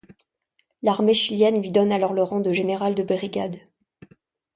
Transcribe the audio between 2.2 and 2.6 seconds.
rang de